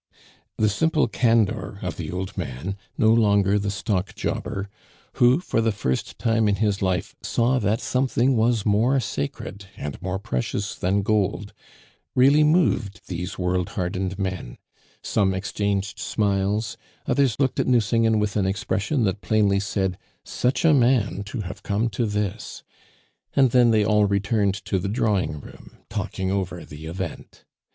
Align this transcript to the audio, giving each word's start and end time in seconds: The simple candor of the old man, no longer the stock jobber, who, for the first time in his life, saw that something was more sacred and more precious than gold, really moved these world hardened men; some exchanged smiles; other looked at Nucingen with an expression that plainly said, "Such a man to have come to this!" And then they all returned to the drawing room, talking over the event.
The 0.57 0.67
simple 0.67 1.07
candor 1.07 1.77
of 1.83 1.97
the 1.97 2.09
old 2.11 2.35
man, 2.35 2.75
no 2.97 3.13
longer 3.13 3.59
the 3.59 3.69
stock 3.69 4.15
jobber, 4.15 4.67
who, 5.17 5.39
for 5.39 5.61
the 5.61 5.71
first 5.71 6.17
time 6.17 6.47
in 6.47 6.55
his 6.55 6.81
life, 6.81 7.15
saw 7.21 7.59
that 7.59 7.79
something 7.79 8.35
was 8.35 8.65
more 8.65 8.99
sacred 8.99 9.67
and 9.77 10.01
more 10.01 10.17
precious 10.17 10.73
than 10.73 11.03
gold, 11.03 11.53
really 12.15 12.43
moved 12.43 13.07
these 13.09 13.37
world 13.37 13.69
hardened 13.77 14.17
men; 14.17 14.57
some 15.03 15.35
exchanged 15.35 15.99
smiles; 15.99 16.77
other 17.05 17.27
looked 17.37 17.59
at 17.59 17.67
Nucingen 17.67 18.17
with 18.17 18.35
an 18.35 18.47
expression 18.47 19.03
that 19.03 19.21
plainly 19.21 19.59
said, 19.59 19.99
"Such 20.25 20.65
a 20.65 20.73
man 20.73 21.21
to 21.25 21.41
have 21.41 21.61
come 21.61 21.89
to 21.89 22.07
this!" 22.07 22.63
And 23.35 23.51
then 23.51 23.69
they 23.69 23.85
all 23.85 24.05
returned 24.07 24.55
to 24.65 24.79
the 24.79 24.89
drawing 24.89 25.39
room, 25.39 25.77
talking 25.91 26.31
over 26.31 26.65
the 26.65 26.87
event. 26.87 27.45